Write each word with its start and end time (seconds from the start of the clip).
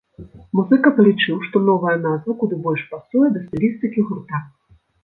Музыка 0.59 0.91
палічыў, 0.99 1.35
што 1.49 1.61
новая 1.69 1.95
назва 2.09 2.39
куды 2.43 2.61
больш 2.67 2.81
пасуе 2.95 3.31
да 3.39 3.47
стылістыкі 3.47 3.99
гурта. 4.11 4.47